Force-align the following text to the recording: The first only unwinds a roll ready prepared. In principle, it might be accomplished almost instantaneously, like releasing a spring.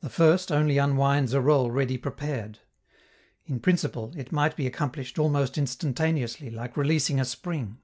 The 0.00 0.08
first 0.08 0.50
only 0.50 0.78
unwinds 0.78 1.34
a 1.34 1.40
roll 1.42 1.70
ready 1.70 1.98
prepared. 1.98 2.60
In 3.44 3.60
principle, 3.60 4.14
it 4.16 4.32
might 4.32 4.56
be 4.56 4.66
accomplished 4.66 5.18
almost 5.18 5.58
instantaneously, 5.58 6.48
like 6.48 6.78
releasing 6.78 7.20
a 7.20 7.26
spring. 7.26 7.76